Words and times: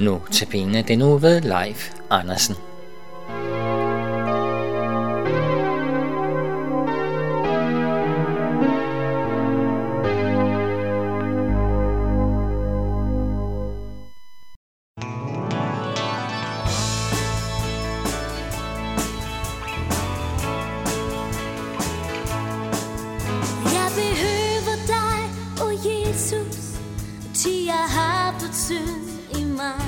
Nu 0.00 0.20
til 0.30 0.46
penge 0.46 0.82
den 0.82 1.02
uge 1.02 1.22
ved 1.22 1.40
Leif 1.40 1.92
Andersen. 2.10 2.56
Jeg 23.64 23.88
behøver 23.96 24.76
dig, 24.86 25.20
oh 25.64 25.72
Jesus, 25.86 26.80
til 27.34 27.64
jeg 27.64 27.86
har 27.88 28.20
fået 28.40 29.09
mig. 29.60 29.86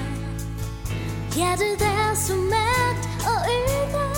Hjertet 1.37 1.83
er 1.83 2.15
så 2.15 2.35
mørkt 2.55 3.05
og 3.31 3.39
øde, 3.59 4.09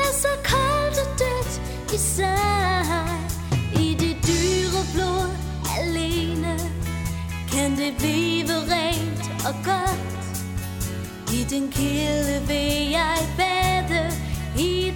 er 0.00 0.12
så 0.24 0.32
koldt 0.50 0.98
og 1.04 1.08
dødt 1.22 1.54
i 1.94 1.98
sig. 1.98 3.18
I 3.84 3.88
det 4.02 4.16
dyre 4.28 4.82
blod 4.94 5.30
alene, 5.80 6.54
kan 7.52 7.70
det 7.80 7.92
blive 7.98 8.56
rent 8.74 9.24
og 9.48 9.54
godt. 9.64 10.00
I 11.32 11.44
den 11.50 11.72
kilde 11.72 12.36
vil 12.48 12.90
jeg 12.90 13.18
bade, 13.36 14.12
i 14.58 14.87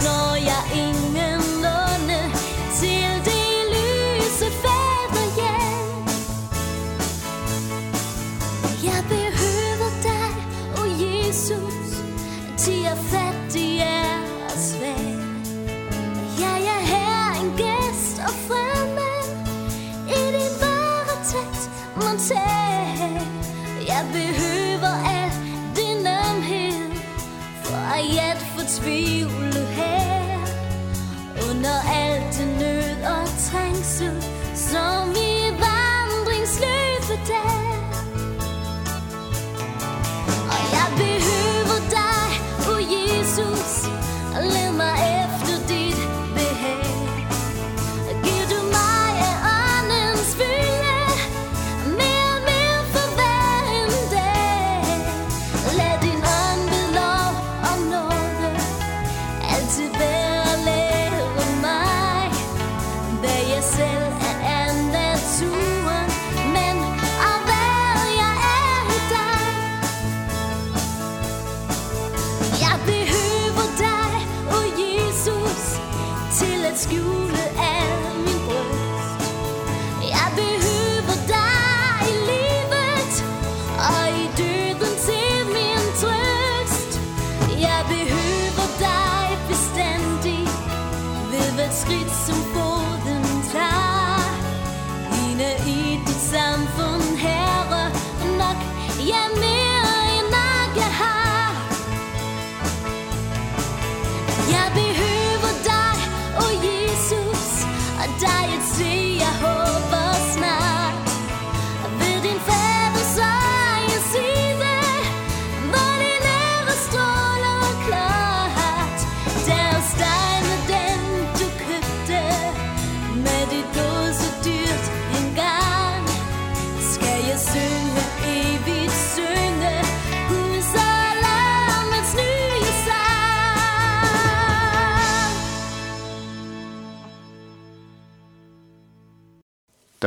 når 0.00 0.34
jeg 0.50 0.64
ingenlunde 0.84 2.20
Til 2.78 3.10
det 3.28 3.52
lyse 3.74 4.48
fader 4.62 5.26
hjem 5.38 5.72
jeg 8.84 9.04
behøver 9.08 9.90
dig, 10.02 10.30
oh 10.78 11.02
Jesus, 11.02 12.02
til 12.58 12.80
jeg 12.82 12.98
fattig 13.12 13.78
er 13.78 14.18
og 14.44 14.58
svag. 14.58 15.16
Jeg 16.40 16.58
er 16.74 16.82
her 16.92 17.40
en 17.42 17.50
gæst 17.56 18.18
og 18.18 18.34
fremmed, 18.48 19.24
i 20.08 20.22
din 20.36 20.54
varetægt 20.62 21.70
må. 21.96 22.40
Jeg 23.86 24.02
behøver 24.12 24.94
al 25.18 25.32
din 25.76 26.06
ømhed, 26.06 26.90
for 27.64 27.76
at 28.30 28.38
fortvivle 28.56 29.51
zone 34.72 35.01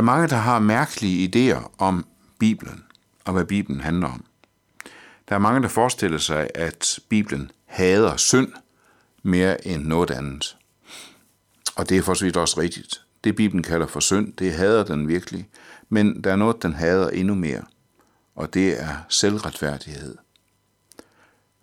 mange, 0.06 0.28
der 0.28 0.36
har 0.36 0.60
mærkelige 0.60 1.30
idéer 1.30 1.72
om 1.78 2.06
Bibelen 2.40 2.84
og 3.26 3.34
hvad 3.34 3.46
Bibelen 3.46 3.82
handler 3.82 4.08
om. 4.08 4.26
Der 5.30 5.36
er 5.36 5.40
mange, 5.40 5.62
der 5.62 5.68
forestiller 5.68 6.18
sig, 6.18 6.50
at 6.56 7.00
Bibelen 7.10 7.52
hader 7.66 8.18
synd 8.18 8.52
mere 9.24 9.68
end 9.68 9.86
noget 9.86 10.12
andet. 10.12 10.58
Og 11.76 11.90
det 11.90 11.98
er 11.98 12.02
for 12.02 12.14
så 12.14 12.26
vidt 12.26 12.38
også 12.38 12.60
rigtigt. 12.60 13.02
Det 13.24 13.36
Bibelen 13.36 13.64
kalder 13.64 13.88
for 13.88 14.00
synd, 14.00 14.34
det 14.34 14.54
hader 14.54 14.84
den 14.84 15.08
virkelig. 15.08 15.50
Men 15.90 16.24
der 16.24 16.32
er 16.32 16.36
noget, 16.36 16.64
den 16.64 16.74
hader 16.74 17.10
endnu 17.10 17.36
mere. 17.36 17.64
Og 18.36 18.54
det 18.54 18.82
er 18.82 18.96
selvretfærdighed. 19.10 20.18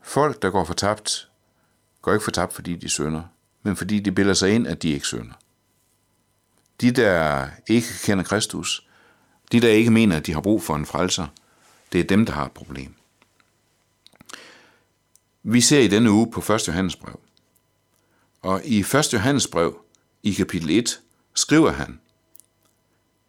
Folk, 0.02 0.42
der 0.42 0.50
går 0.50 0.64
fortabt, 0.64 1.28
går 2.02 2.12
ikke 2.12 2.24
fortabt, 2.24 2.52
fordi 2.52 2.76
de 2.76 2.88
synder, 2.88 3.22
men 3.62 3.76
fordi 3.76 4.00
de 4.00 4.12
bilder 4.12 4.34
sig 4.34 4.50
ind, 4.54 4.66
at 4.66 4.82
de 4.82 4.88
ikke 4.88 5.06
synder. 5.06 5.34
De, 6.82 6.90
der 6.90 7.48
ikke 7.66 7.88
kender 8.04 8.24
Kristus, 8.24 8.86
de, 9.52 9.60
der 9.60 9.68
ikke 9.68 9.90
mener, 9.90 10.16
at 10.16 10.26
de 10.26 10.32
har 10.32 10.40
brug 10.40 10.62
for 10.62 10.76
en 10.76 10.86
frelser, 10.86 11.26
det 11.92 12.00
er 12.00 12.04
dem, 12.04 12.26
der 12.26 12.32
har 12.32 12.44
et 12.44 12.52
problem. 12.52 12.94
Vi 15.42 15.60
ser 15.60 15.80
i 15.80 15.88
denne 15.88 16.10
uge 16.10 16.30
på 16.30 16.52
1. 16.52 16.68
Johannes 16.68 16.96
brev. 16.96 17.20
Og 18.42 18.64
i 18.64 18.80
1. 18.80 19.12
Johannes 19.12 19.46
brev, 19.46 19.84
i 20.22 20.32
kapitel 20.32 20.70
1, 20.70 21.00
skriver 21.34 21.70
han, 21.70 22.00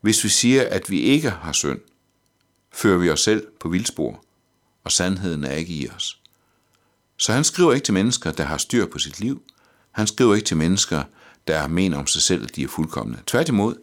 Hvis 0.01 0.23
vi 0.23 0.29
siger, 0.29 0.69
at 0.69 0.89
vi 0.89 0.99
ikke 0.99 1.29
har 1.29 1.51
synd, 1.51 1.79
fører 2.71 2.97
vi 2.97 3.09
os 3.09 3.21
selv 3.21 3.47
på 3.59 3.69
vildspor, 3.69 4.23
og 4.83 4.91
sandheden 4.91 5.43
er 5.43 5.51
ikke 5.51 5.73
i 5.73 5.89
os. 5.89 6.21
Så 7.17 7.33
han 7.33 7.43
skriver 7.43 7.73
ikke 7.73 7.85
til 7.85 7.93
mennesker, 7.93 8.31
der 8.31 8.43
har 8.43 8.57
styr 8.57 8.85
på 8.85 8.99
sit 8.99 9.19
liv. 9.19 9.43
Han 9.91 10.07
skriver 10.07 10.35
ikke 10.35 10.45
til 10.45 10.57
mennesker, 10.57 11.03
der 11.47 11.67
mener 11.67 11.97
om 11.97 12.07
sig 12.07 12.21
selv, 12.21 12.43
at 12.43 12.55
de 12.55 12.63
er 12.63 12.67
fuldkommende. 12.67 13.19
Tværtimod, 13.27 13.75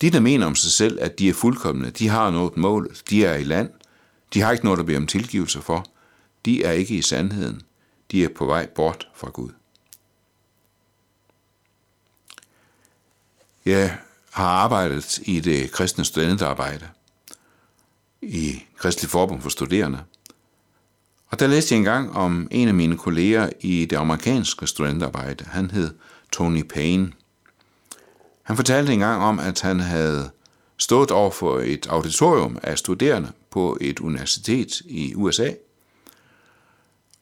de, 0.00 0.10
der 0.10 0.20
mener 0.20 0.46
om 0.46 0.54
sig 0.54 0.72
selv, 0.72 0.98
at 1.00 1.18
de 1.18 1.28
er 1.28 1.34
fuldkommende, 1.34 1.90
de 1.90 2.08
har 2.08 2.30
nået 2.30 2.56
målet, 2.56 3.02
de 3.10 3.24
er 3.24 3.34
i 3.34 3.44
land, 3.44 3.70
de 4.34 4.40
har 4.40 4.52
ikke 4.52 4.64
noget 4.64 4.78
at 4.78 4.86
bede 4.86 4.96
om 4.96 5.06
tilgivelse 5.06 5.62
for, 5.62 5.86
de 6.44 6.64
er 6.64 6.72
ikke 6.72 6.94
i 6.94 7.02
sandheden, 7.02 7.62
de 8.10 8.24
er 8.24 8.28
på 8.28 8.46
vej 8.46 8.66
bort 8.66 9.08
fra 9.14 9.30
Gud. 9.30 9.50
Jeg 13.64 13.98
har 14.30 14.48
arbejdet 14.48 15.18
i 15.22 15.40
det 15.40 15.72
kristne 15.72 16.04
studentarbejde, 16.04 16.88
i 18.22 18.62
Kristelig 18.76 19.10
Forbund 19.10 19.42
for 19.42 19.48
Studerende. 19.48 19.98
Og 21.30 21.38
Og 21.38 21.40
der 21.40 21.46
læste 21.46 21.74
jeg 21.74 21.78
engang 21.78 22.16
om 22.16 22.48
en 22.50 22.68
af 22.68 22.74
mine 22.74 22.96
kolleger 22.96 23.50
i 23.60 23.84
det 23.84 23.96
amerikanske 23.96 24.66
studentarbejde. 24.66 25.44
Han 25.44 25.70
hed 25.70 25.94
Tony 26.32 26.62
Payne. 26.62 27.12
Han 28.42 28.56
fortalte 28.56 28.92
engang 28.92 29.22
om, 29.22 29.38
at 29.38 29.60
han 29.60 29.80
havde 29.80 30.30
stået 30.76 31.10
over 31.10 31.30
for 31.30 31.60
et 31.60 31.86
auditorium 31.86 32.58
af 32.62 32.78
studerende 32.78 33.32
på 33.50 33.78
et 33.80 34.00
universitet 34.00 34.80
i 34.80 35.14
USA. 35.14 35.50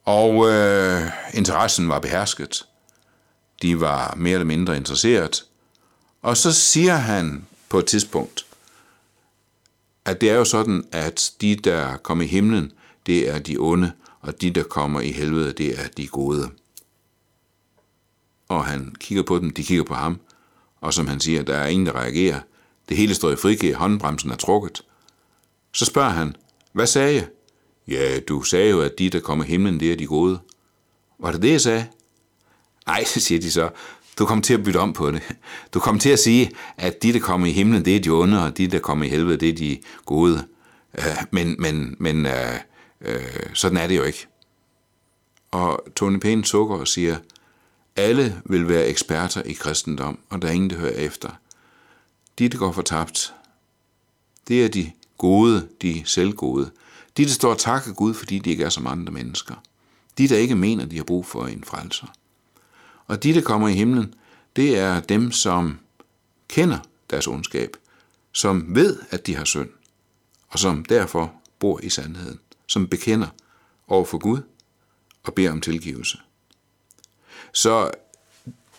Og 0.04 0.48
øh, 0.48 1.02
interessen 1.34 1.88
var 1.88 1.98
behersket. 1.98 2.66
De 3.62 3.80
var 3.80 4.14
mere 4.16 4.32
eller 4.32 4.44
mindre 4.44 4.76
interesseret. 4.76 5.44
Og 6.22 6.36
så 6.36 6.52
siger 6.52 6.94
han 6.94 7.46
på 7.68 7.78
et 7.78 7.86
tidspunkt, 7.86 8.46
at 10.04 10.20
det 10.20 10.30
er 10.30 10.34
jo 10.34 10.44
sådan, 10.44 10.84
at 10.92 11.32
de, 11.40 11.56
der 11.56 11.96
kommer 11.96 12.24
i 12.24 12.26
himlen, 12.26 12.72
det 13.06 13.28
er 13.28 13.38
de 13.38 13.56
onde, 13.58 13.92
og 14.20 14.40
de, 14.40 14.50
der 14.50 14.62
kommer 14.62 15.00
i 15.00 15.12
helvede, 15.12 15.52
det 15.52 15.80
er 15.80 15.88
de 15.96 16.06
gode. 16.06 16.50
Og 18.48 18.64
han 18.64 18.94
kigger 19.00 19.22
på 19.22 19.38
dem, 19.38 19.50
de 19.50 19.64
kigger 19.64 19.84
på 19.84 19.94
ham, 19.94 20.20
og 20.80 20.94
som 20.94 21.06
han 21.06 21.20
siger, 21.20 21.42
der 21.42 21.56
er 21.56 21.66
ingen, 21.66 21.86
der 21.86 21.92
reagerer. 21.92 22.40
Det 22.88 22.96
hele 22.96 23.14
står 23.14 23.30
i 23.30 23.36
frikæ, 23.36 23.72
håndbremsen 23.72 24.30
er 24.30 24.36
trukket. 24.36 24.82
Så 25.72 25.84
spørger 25.84 26.10
han, 26.10 26.36
hvad 26.72 26.86
sagde 26.86 27.14
jeg? 27.14 27.26
Ja, 27.88 28.20
du 28.20 28.42
sagde 28.42 28.70
jo, 28.70 28.80
at 28.80 28.98
de, 28.98 29.10
der 29.10 29.20
kommer 29.20 29.44
i 29.44 29.48
himlen, 29.48 29.80
det 29.80 29.92
er 29.92 29.96
de 29.96 30.06
gode. 30.06 30.38
Var 31.18 31.32
det 31.32 31.42
det, 31.42 31.50
jeg 31.50 31.60
sagde? 31.60 31.86
Nej, 32.86 33.04
siger 33.26 33.40
de 33.40 33.50
så. 33.50 33.70
Du 34.18 34.26
kommer 34.26 34.42
til 34.42 34.54
at 34.54 34.64
bytte 34.64 34.78
om 34.78 34.92
på 34.92 35.10
det. 35.10 35.22
Du 35.74 35.80
kommer 35.80 36.00
til 36.00 36.10
at 36.10 36.18
sige, 36.18 36.50
at 36.76 37.02
de, 37.02 37.12
der 37.12 37.20
kommer 37.20 37.46
i 37.46 37.52
himlen, 37.52 37.84
det 37.84 37.96
er 37.96 38.00
de 38.00 38.10
onde, 38.10 38.44
og 38.44 38.58
de, 38.58 38.66
der 38.66 38.78
kommer 38.78 39.04
i 39.04 39.08
helvede, 39.08 39.36
det 39.36 39.48
er 39.48 39.52
de 39.52 39.78
gode. 40.04 40.46
Øh, 40.98 41.04
men 41.30 41.56
men, 41.58 41.96
men 41.98 42.26
øh, 42.26 42.54
øh, 43.00 43.20
sådan 43.54 43.78
er 43.78 43.86
det 43.86 43.96
jo 43.96 44.02
ikke. 44.02 44.26
Og 45.50 45.86
Tony 45.96 46.18
Payne 46.18 46.44
sukker 46.44 46.76
og 46.76 46.88
siger, 46.88 47.16
alle 47.96 48.42
vil 48.44 48.68
være 48.68 48.86
eksperter 48.86 49.42
i 49.42 49.52
kristendom, 49.52 50.18
og 50.30 50.42
der 50.42 50.48
er 50.48 50.52
ingen, 50.52 50.70
der 50.70 50.76
hører 50.76 50.92
efter. 50.92 51.30
De, 52.38 52.48
der 52.48 52.58
går 52.58 52.72
fortabt, 52.72 53.34
det 54.48 54.64
er 54.64 54.68
de 54.68 54.92
gode, 55.18 55.68
de 55.82 56.02
selvgode. 56.04 56.70
De, 57.16 57.24
der 57.24 57.30
står 57.30 57.50
og 57.50 57.58
takker 57.58 57.92
Gud, 57.92 58.14
fordi 58.14 58.38
de 58.38 58.50
ikke 58.50 58.64
er 58.64 58.68
som 58.68 58.86
andre 58.86 59.12
mennesker. 59.12 59.54
De, 60.18 60.28
der 60.28 60.36
ikke 60.36 60.54
mener, 60.54 60.84
de 60.84 60.96
har 60.96 61.04
brug 61.04 61.26
for 61.26 61.46
en 61.46 61.64
frelser. 61.64 62.06
Og 63.06 63.22
de, 63.22 63.34
der 63.34 63.40
kommer 63.40 63.68
i 63.68 63.72
himlen, 63.72 64.14
det 64.56 64.78
er 64.78 65.00
dem, 65.00 65.32
som 65.32 65.78
kender 66.48 66.78
deres 67.10 67.26
ondskab, 67.26 67.76
som 68.32 68.74
ved, 68.74 68.98
at 69.10 69.26
de 69.26 69.36
har 69.36 69.44
synd, 69.44 69.68
og 70.48 70.58
som 70.58 70.84
derfor 70.84 71.32
bor 71.58 71.80
i 71.82 71.88
sandheden, 71.88 72.40
som 72.66 72.88
bekender 72.88 73.28
over 73.88 74.04
for 74.04 74.18
Gud 74.18 74.40
og 75.22 75.34
beder 75.34 75.50
om 75.50 75.60
tilgivelse. 75.60 76.18
Så 77.52 77.90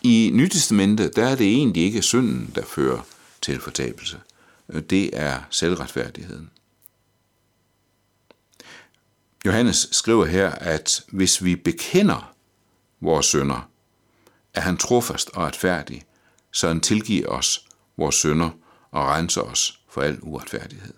i 0.02 0.30
Nytestamentet, 0.34 1.16
der 1.16 1.26
er 1.28 1.34
det 1.34 1.46
egentlig 1.46 1.82
ikke 1.82 2.02
synden, 2.02 2.52
der 2.54 2.64
fører 2.64 3.00
til 3.42 3.60
fortabelse. 3.60 4.20
Det 4.90 5.10
er 5.12 5.40
selvretfærdigheden. 5.50 6.50
Johannes 9.46 9.88
skriver 9.92 10.24
her, 10.26 10.50
at 10.50 11.04
hvis 11.12 11.44
vi 11.44 11.56
bekender 11.56 12.34
vores 13.00 13.26
synder, 13.26 13.70
er 14.54 14.60
han 14.60 14.76
trofast 14.76 15.30
og 15.30 15.42
retfærdig, 15.42 16.02
så 16.52 16.68
han 16.68 16.80
tilgiver 16.80 17.28
os 17.28 17.66
vores 17.96 18.14
synder 18.14 18.50
og 18.90 19.06
renser 19.06 19.42
os 19.42 19.80
for 19.88 20.02
al 20.02 20.18
uretfærdighed. 20.22 20.94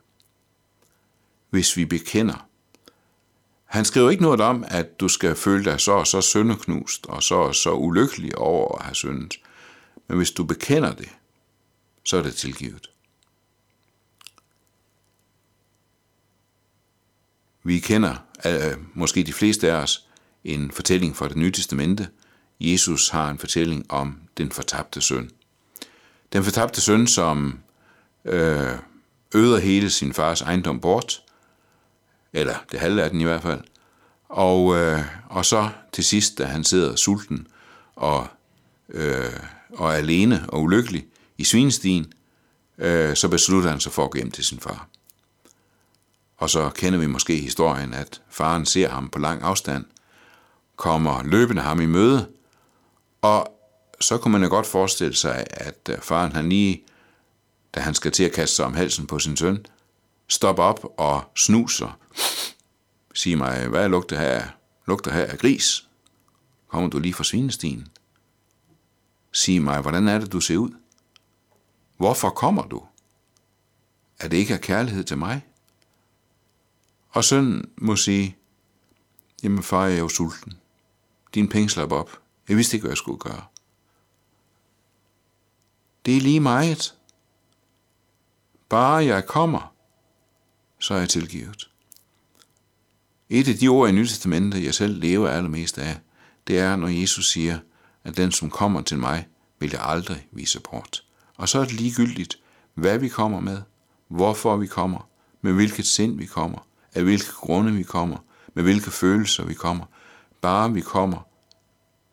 Hvis 1.51 1.77
vi 1.77 1.85
bekender. 1.85 2.50
Han 3.71 3.85
skriver 3.85 4.11
ikke 4.11 4.23
noget 4.23 4.41
om, 4.41 4.65
at 4.69 5.01
du 5.01 5.09
skal 5.09 5.35
føle 5.35 5.65
dig 5.65 5.81
så 5.81 5.93
og 5.93 6.07
så 6.07 6.21
syndeknust 6.21 7.07
og 7.07 7.23
så 7.23 7.35
og 7.35 7.55
så 7.55 7.73
ulykkelig 7.73 8.39
over 8.39 8.79
at 8.79 8.85
have 8.85 8.95
syndet. 8.95 9.41
Men 10.09 10.17
hvis 10.17 10.31
du 10.31 10.45
bekender 10.45 10.95
det, 10.95 11.09
så 12.05 12.17
er 12.17 12.23
det 12.23 12.35
tilgivet. 12.35 12.91
Vi 17.63 17.79
kender, 17.79 18.15
øh, 18.47 18.77
måske 18.95 19.23
de 19.23 19.33
fleste 19.33 19.73
af 19.73 19.77
os, 19.83 20.09
en 20.45 20.71
fortælling 20.71 21.17
fra 21.17 21.29
det 21.29 21.37
nye 21.37 21.53
testamente. 21.53 22.09
Jesus 22.61 23.09
har 23.09 23.31
en 23.31 23.39
fortælling 23.39 23.87
om 23.89 24.21
den 24.37 24.53
fortabte 24.53 25.01
søn. 25.01 25.31
Den 26.33 26.45
fortabte 26.45 26.81
søn, 26.81 27.07
som 27.07 27.59
øh, 28.25 28.79
øder 29.35 29.59
hele 29.59 29.91
sin 29.91 30.13
fars 30.13 30.41
ejendom 30.43 30.81
bort, 30.81 31.23
eller 32.33 32.55
det 32.73 32.81
halve 32.81 33.03
af 33.03 33.11
den 33.11 33.21
i 33.21 33.25
hvert 33.25 33.43
fald, 33.43 33.61
og, 34.29 34.77
øh, 34.77 35.01
og 35.29 35.45
så 35.45 35.69
til 35.93 36.05
sidst, 36.05 36.39
da 36.39 36.45
han 36.45 36.65
sidder 36.65 36.97
sulten 36.97 37.47
og, 37.97 38.27
øh, 38.89 39.33
og 39.73 39.97
alene 39.97 40.45
og 40.49 40.63
ulykkelig 40.63 41.07
i 41.39 41.45
svinestien, 41.45 42.13
øh, 42.79 43.17
så 43.17 43.29
beslutter 43.29 43.71
han 43.71 43.81
sig 43.81 43.93
for 43.93 44.05
at 44.05 44.11
gå 44.11 44.19
hjem 44.19 44.31
til 44.31 44.45
sin 44.45 44.61
far. 44.61 44.89
Og 46.39 46.51
så 46.51 46.71
kender 46.71 46.99
vi 46.99 47.07
måske 47.07 47.37
historien, 47.37 47.95
at 47.95 48.23
faren 48.29 48.67
ser 48.67 48.89
ham 48.89 49.09
på 49.09 49.19
lang 49.19 49.43
afstand, 49.43 49.85
kommer 50.77 51.23
løbende 51.23 51.63
ham 51.63 51.81
i 51.81 51.87
møde, 51.87 52.29
og 53.23 53.57
så 54.01 54.19
kunne 54.19 54.33
man 54.33 54.43
jo 54.43 54.49
godt 54.49 54.67
forestille 54.67 55.17
sig, 55.17 55.47
at 55.51 55.89
øh, 55.91 55.99
faren 56.03 56.33
han 56.33 56.49
lige, 56.49 56.83
da 57.75 57.81
han 57.81 57.95
skal 57.95 58.13
til 58.13 58.25
at 58.25 58.33
kaste 58.33 58.57
sig 58.57 58.65
om 58.65 58.75
halsen 58.75 59.07
på 59.07 59.19
sin 59.19 59.37
søn, 59.37 59.67
stopper 60.31 60.63
op 60.63 60.85
og 60.99 61.25
snuser. 61.37 61.99
Sig 63.15 63.39
mig, 63.39 63.69
hvad 63.69 63.89
lugter 63.89 64.19
her, 64.19 64.49
lugter 64.87 65.13
her 65.13 65.25
af 65.25 65.39
gris? 65.39 65.89
Kommer 66.69 66.91
du 66.91 66.99
lige 66.99 67.15
fra 67.15 67.25
svinestien? 67.25 67.89
Sig 69.33 69.63
mig, 69.63 69.81
hvordan 69.81 70.09
er 70.09 70.19
det, 70.19 70.33
du 70.33 70.41
ser 70.41 70.57
ud? 70.57 70.71
Hvorfor 71.97 72.31
kommer 72.31 72.63
du? 72.63 72.83
Er 74.19 74.29
det 74.29 74.37
ikke 74.37 74.55
af 74.55 74.61
kærlighed 74.61 75.05
til 75.05 75.19
mig? 75.19 75.47
Og 77.11 77.25
sønnen 77.25 77.71
må 77.77 77.97
sige, 77.97 78.37
jamen 79.43 79.63
far, 79.63 79.87
jeg 79.87 79.95
er 79.95 80.01
jo 80.01 80.09
sulten. 80.09 80.53
Din 81.35 81.49
penge 81.49 81.71
slap 81.71 81.93
op. 81.93 82.21
Jeg 82.49 82.57
vidste 82.57 82.77
ikke, 82.77 82.83
hvad 82.83 82.91
jeg 82.91 82.97
skulle 82.97 83.19
gøre. 83.19 83.45
Det 86.07 86.17
er 86.17 86.21
lige 86.21 86.41
meget. 86.41 86.95
Bare 88.69 89.05
jeg 89.05 89.27
kommer, 89.27 89.70
så 90.81 90.95
er 90.95 90.99
jeg 90.99 91.09
tilgivet. 91.09 91.71
Et 93.29 93.49
af 93.49 93.55
de 93.55 93.69
ord 93.69 93.89
i 93.89 93.93
Nytestamentet, 93.93 94.65
jeg 94.65 94.75
selv 94.75 95.01
lever 95.01 95.29
allermest 95.29 95.79
af, 95.79 96.01
det 96.47 96.59
er, 96.59 96.77
når 96.77 96.89
Jesus 96.89 97.31
siger, 97.31 97.59
at 98.05 98.17
den, 98.17 98.33
som 98.33 98.51
kommer 98.51 98.83
til 98.83 98.99
mig, 98.99 99.29
vil 99.59 99.71
jeg 99.71 99.81
aldrig 99.83 100.27
vise 100.33 100.61
bort. 100.61 101.05
Og 101.37 101.49
så 101.49 101.59
er 101.59 101.65
det 101.65 101.73
ligegyldigt, 101.73 102.39
hvad 102.75 102.99
vi 102.99 103.09
kommer 103.09 103.41
med, 103.41 103.63
hvorfor 104.09 104.57
vi 104.57 104.67
kommer, 104.67 105.09
med 105.41 105.53
hvilket 105.53 105.87
sind 105.87 106.19
vi 106.19 106.27
kommer, 106.27 106.67
af 106.95 107.03
hvilke 107.03 107.33
grunde 107.33 107.73
vi 107.73 107.83
kommer, 107.83 108.17
med 108.55 108.63
hvilke 108.63 108.91
følelser 108.91 109.45
vi 109.45 109.55
kommer. 109.55 109.85
Bare 110.41 110.73
vi 110.73 110.81
kommer, 110.81 111.27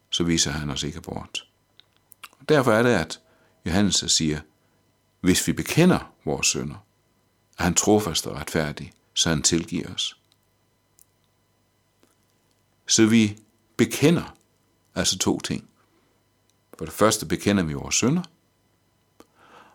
så 0.09 0.23
viser 0.23 0.51
han 0.51 0.69
os 0.69 0.83
ikke 0.83 1.01
bort. 1.01 1.47
Derfor 2.49 2.71
er 2.71 2.83
det, 2.83 2.89
at 2.89 3.19
Johannes 3.65 4.03
siger, 4.07 4.39
hvis 5.21 5.47
vi 5.47 5.53
bekender 5.53 6.13
vores 6.25 6.47
sønder, 6.47 6.86
er 7.57 7.63
han 7.63 7.73
trofast 7.73 8.27
og 8.27 8.35
retfærdig, 8.35 8.93
så 9.13 9.29
han 9.29 9.41
tilgiver 9.41 9.93
os. 9.93 10.17
Så 12.87 13.05
vi 13.05 13.37
bekender 13.77 14.37
altså 14.95 15.17
to 15.17 15.39
ting. 15.39 15.69
For 16.77 16.85
det 16.85 16.93
første 16.93 17.25
bekender 17.25 17.63
vi 17.63 17.73
vores 17.73 17.95
synder, 17.95 18.23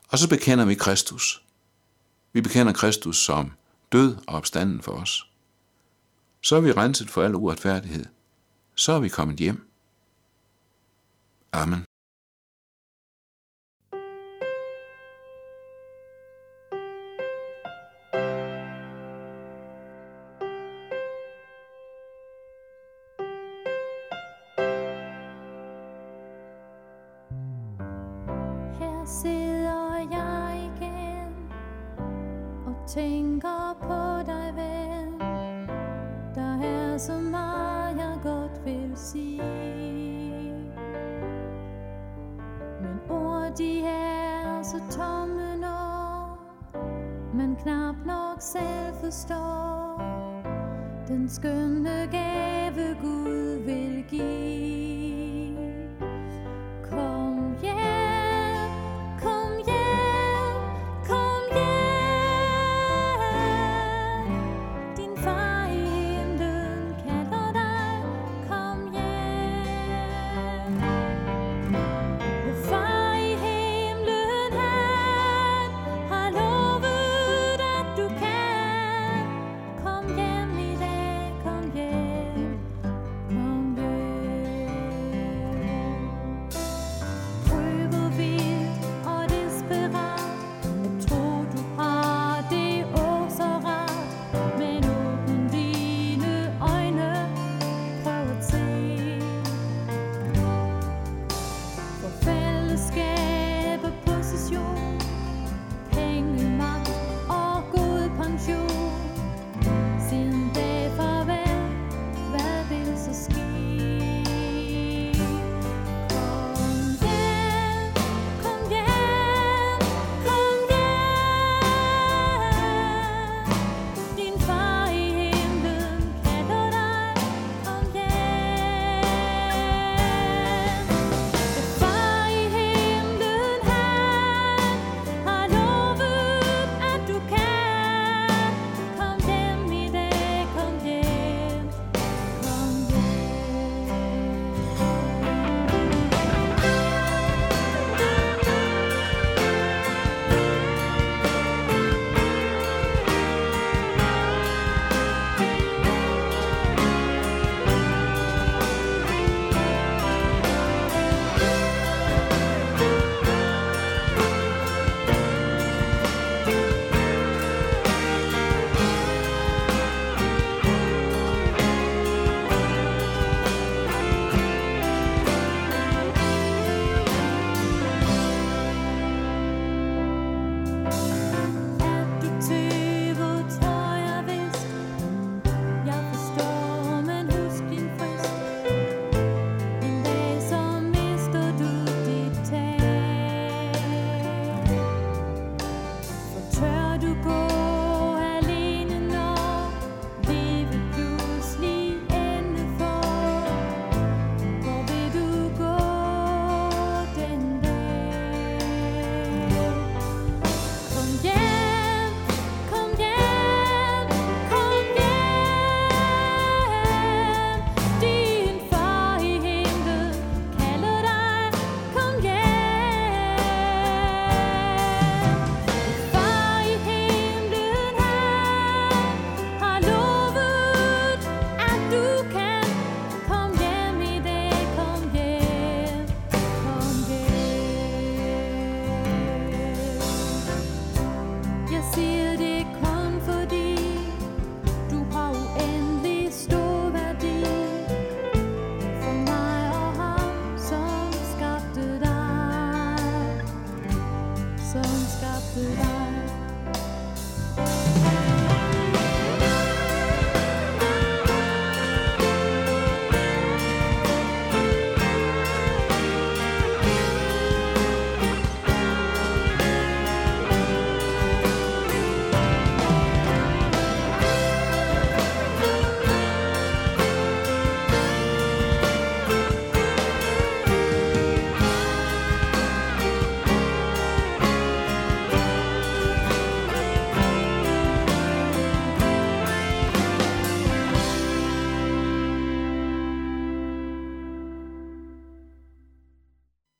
og 0.09 0.19
så 0.19 0.29
bekender 0.29 0.65
vi 0.65 0.75
Kristus. 0.75 1.45
Vi 2.33 2.41
bekender 2.41 2.73
Kristus 2.73 3.25
som 3.25 3.53
død 3.93 4.17
og 4.27 4.35
opstanden 4.35 4.83
for 4.83 4.93
os. 4.93 5.29
Så 6.41 6.57
er 6.57 6.61
vi 6.61 6.73
renset 6.73 7.11
for 7.11 7.23
al 7.23 7.35
uretfærdighed. 7.35 8.05
Så 8.75 8.93
er 8.93 9.01
vi 9.01 9.09
kommet 9.09 9.37
hjem. 9.37 9.69
Amen. 11.53 11.85
Tænker 32.95 33.77
på 33.81 34.31
dig, 34.31 34.53
ven. 34.57 35.21
Der 36.35 36.59
er 36.63 36.99
så 36.99 37.13
meget, 37.13 37.97
jeg 37.97 38.19
godt 38.23 38.65
vil 38.65 38.93
sige. 38.97 39.43
Men 42.81 43.01
ord, 43.11 43.53
de 43.59 43.81
er 43.81 44.63
så 44.63 44.81
tomme, 44.91 45.57
når 45.57 46.39
man 47.35 47.57
knap 47.57 47.97
nok 48.07 48.37
selv 48.41 48.95
forstår 49.05 50.03
Den 51.09 51.29
skønne 51.29 52.09
gave 52.11 52.97